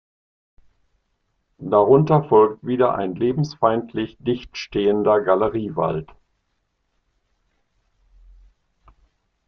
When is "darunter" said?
1.59-2.23